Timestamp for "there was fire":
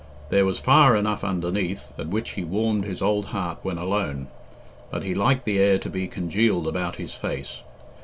0.29-0.95